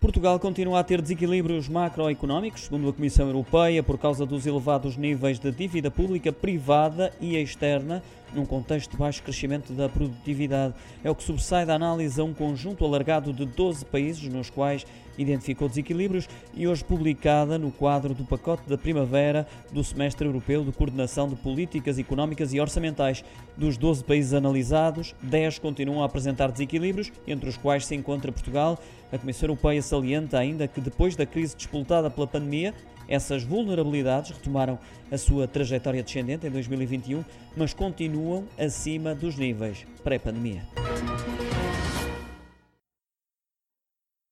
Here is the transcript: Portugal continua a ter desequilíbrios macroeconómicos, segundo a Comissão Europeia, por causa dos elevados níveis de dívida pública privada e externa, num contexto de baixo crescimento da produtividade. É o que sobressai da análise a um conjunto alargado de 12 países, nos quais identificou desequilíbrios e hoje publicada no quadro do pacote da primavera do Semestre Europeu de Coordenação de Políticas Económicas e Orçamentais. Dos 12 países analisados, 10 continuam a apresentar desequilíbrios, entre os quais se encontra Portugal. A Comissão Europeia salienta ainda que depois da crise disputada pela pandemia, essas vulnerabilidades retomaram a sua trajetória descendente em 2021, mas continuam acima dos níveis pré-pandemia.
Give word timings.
Portugal 0.00 0.40
continua 0.40 0.80
a 0.80 0.82
ter 0.82 1.02
desequilíbrios 1.02 1.68
macroeconómicos, 1.68 2.62
segundo 2.62 2.88
a 2.88 2.92
Comissão 2.92 3.26
Europeia, 3.26 3.82
por 3.82 3.98
causa 3.98 4.24
dos 4.24 4.46
elevados 4.46 4.96
níveis 4.96 5.38
de 5.38 5.52
dívida 5.52 5.90
pública 5.90 6.32
privada 6.32 7.12
e 7.20 7.36
externa, 7.36 8.02
num 8.34 8.44
contexto 8.44 8.92
de 8.92 8.96
baixo 8.96 9.22
crescimento 9.22 9.72
da 9.72 9.88
produtividade. 9.88 10.74
É 11.02 11.10
o 11.10 11.14
que 11.14 11.22
sobressai 11.22 11.66
da 11.66 11.74
análise 11.74 12.20
a 12.20 12.24
um 12.24 12.34
conjunto 12.34 12.84
alargado 12.84 13.32
de 13.32 13.44
12 13.44 13.84
países, 13.84 14.32
nos 14.32 14.50
quais 14.50 14.86
identificou 15.18 15.68
desequilíbrios 15.68 16.28
e 16.54 16.66
hoje 16.66 16.84
publicada 16.84 17.58
no 17.58 17.70
quadro 17.70 18.14
do 18.14 18.24
pacote 18.24 18.68
da 18.68 18.78
primavera 18.78 19.46
do 19.72 19.84
Semestre 19.84 20.26
Europeu 20.26 20.64
de 20.64 20.72
Coordenação 20.72 21.28
de 21.28 21.36
Políticas 21.36 21.98
Económicas 21.98 22.54
e 22.54 22.60
Orçamentais. 22.60 23.24
Dos 23.56 23.76
12 23.76 24.04
países 24.04 24.32
analisados, 24.32 25.14
10 25.22 25.58
continuam 25.58 26.02
a 26.02 26.06
apresentar 26.06 26.50
desequilíbrios, 26.50 27.12
entre 27.26 27.48
os 27.48 27.56
quais 27.56 27.84
se 27.84 27.94
encontra 27.94 28.32
Portugal. 28.32 28.78
A 29.12 29.18
Comissão 29.18 29.48
Europeia 29.48 29.82
salienta 29.82 30.38
ainda 30.38 30.66
que 30.66 30.80
depois 30.80 31.16
da 31.16 31.26
crise 31.26 31.56
disputada 31.56 32.08
pela 32.08 32.26
pandemia, 32.26 32.72
essas 33.10 33.42
vulnerabilidades 33.42 34.30
retomaram 34.30 34.78
a 35.10 35.18
sua 35.18 35.48
trajetória 35.48 36.02
descendente 36.02 36.46
em 36.46 36.50
2021, 36.50 37.24
mas 37.56 37.74
continuam 37.74 38.44
acima 38.56 39.14
dos 39.14 39.36
níveis 39.36 39.84
pré-pandemia. 40.04 40.62